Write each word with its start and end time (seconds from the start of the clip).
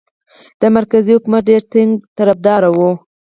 د 0.61 0.63
مرکزي 0.77 1.11
حکومت 1.17 1.41
ډېر 1.49 1.61
ټینګ 1.71 1.91
طرفدار 2.17 2.61
وو. 2.75 2.91